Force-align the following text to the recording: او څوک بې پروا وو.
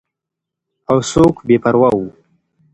او 0.89 0.97
څوک 1.11 1.35
بې 1.47 1.55
پروا 1.63 1.89
وو. 1.97 2.07